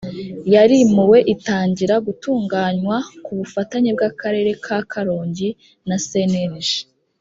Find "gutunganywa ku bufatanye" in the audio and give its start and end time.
2.05-3.89